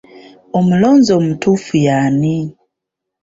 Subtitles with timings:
[0.57, 2.35] Omulonzi omutuufu y'ani?